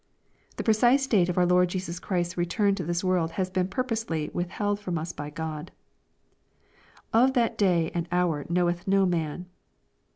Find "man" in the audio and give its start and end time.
9.05-9.45